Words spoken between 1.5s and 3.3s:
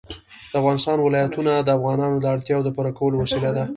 د افغانانو د اړتیاوو د پوره کولو